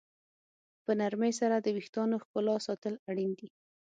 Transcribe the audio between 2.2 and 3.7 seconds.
ښکلا ساتل اړین دي.